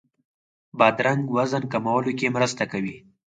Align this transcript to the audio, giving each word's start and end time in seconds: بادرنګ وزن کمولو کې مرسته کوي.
بادرنګ 0.79 1.23
وزن 1.35 1.63
کمولو 1.71 2.11
کې 2.19 2.27
مرسته 2.35 2.63
کوي. 2.71 2.95